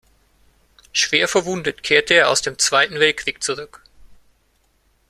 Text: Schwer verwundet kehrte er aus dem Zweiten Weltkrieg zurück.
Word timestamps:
Schwer 0.93 1.27
verwundet 1.27 1.83
kehrte 1.83 2.15
er 2.15 2.29
aus 2.31 2.41
dem 2.41 2.57
Zweiten 2.57 2.95
Weltkrieg 2.99 3.43
zurück. 3.43 3.83